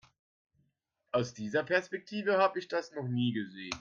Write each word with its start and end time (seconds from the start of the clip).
Aus 1.11 1.35
dieser 1.35 1.61
Perspektive 1.61 2.39
habe 2.39 2.57
ich 2.57 2.67
das 2.67 2.91
noch 2.93 3.07
nie 3.07 3.33
gesehen. 3.33 3.69